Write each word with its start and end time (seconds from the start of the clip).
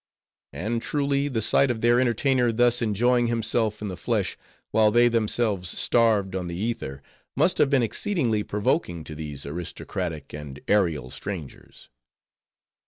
And 0.53 0.81
truly, 0.81 1.27
the 1.27 1.43
sight 1.43 1.69
of 1.69 1.81
their 1.81 1.99
entertainer 1.99 2.51
thus 2.51 2.81
enjoying 2.81 3.27
himself 3.27 3.83
in 3.83 3.87
the 3.87 3.95
flesh, 3.95 4.35
while 4.71 4.89
they 4.89 5.07
themselves 5.09 5.69
starved 5.77 6.35
on 6.35 6.47
the 6.47 6.55
ether, 6.57 7.03
must 7.35 7.59
have 7.59 7.69
been 7.69 7.83
exceedingly 7.83 8.41
provoking 8.41 9.03
to 9.03 9.13
these 9.13 9.45
aristocratic 9.45 10.33
and 10.33 10.59
aerial 10.67 11.11
strangers. 11.11 11.89